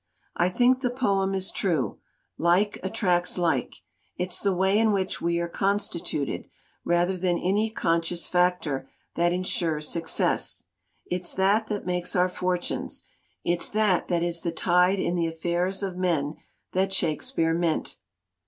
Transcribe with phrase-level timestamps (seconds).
[0.35, 1.99] I think the poem is true
[2.35, 3.75] like attracts like;
[4.17, 6.49] it's the way in which we are con stituted,
[6.83, 10.63] rather than any conscious factor, that insures success.
[11.05, 13.03] It's that that makes our for tunes,
[13.43, 16.33] it's that that is the 'tide in the affairs of men*
[16.71, 17.97] that Shakespeare meant."